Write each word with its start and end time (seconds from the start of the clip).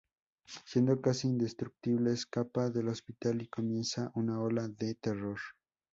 Siendo 0.65 0.99
casi 0.99 1.27
indestructible, 1.27 2.11
escapa 2.11 2.71
del 2.71 2.87
hospital 2.87 3.43
y 3.43 3.47
comienza 3.49 4.11
una 4.15 4.41
ola 4.41 4.67
de 4.67 4.95
terror. 4.95 5.37